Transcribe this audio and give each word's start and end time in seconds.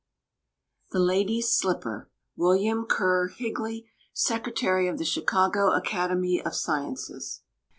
THE 0.89 0.97
LADY'S 0.99 1.51
SLIPPER. 1.51 2.09
WILLIAM 2.35 2.87
KERR 2.87 3.27
HIGLEY, 3.37 3.85
Secretary 4.13 4.87
of 4.87 4.97
The 4.97 5.05
Chicago 5.05 5.73
Academy 5.73 6.41
of 6.43 6.55
Sciences. 6.55 7.43